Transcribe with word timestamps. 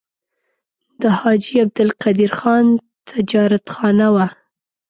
د 1.01 1.03
حاجي 1.19 1.55
عبدالقدیر 1.63 2.31
خان 2.39 2.65
تجارتخانه 3.11 4.07
وه. 4.15 4.27